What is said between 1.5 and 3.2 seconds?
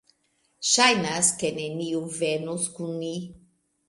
neniu venos kun ni